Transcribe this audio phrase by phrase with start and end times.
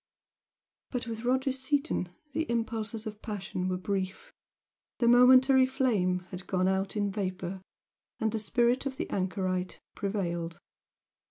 [0.89, 4.33] But with Roger Seaton the impulses of passion were brief
[4.97, 7.61] the momentary flame had gone out in vapour,
[8.19, 10.57] and the spirit of the anchorite prevailed.